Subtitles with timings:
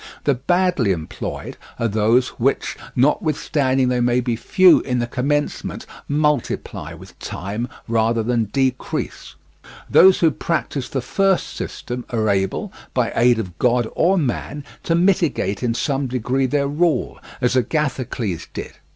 [0.23, 6.91] The badly employed are those which, notwithstanding they may be few in the commencement, multiply
[6.95, 9.35] with time rather than decrease.
[9.87, 14.95] Those who practise the first system are able, by aid of God or man, to
[14.95, 18.71] mitigate in some degree their rule, as Agathocles did.